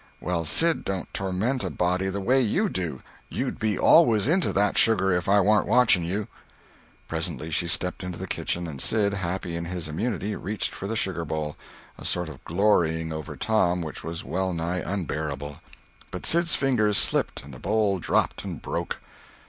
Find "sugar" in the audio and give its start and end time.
4.75-5.11, 10.95-11.23